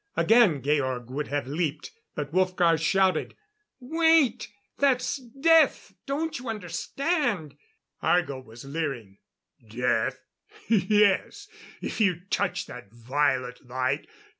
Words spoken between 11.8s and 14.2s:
If you touch that violet light!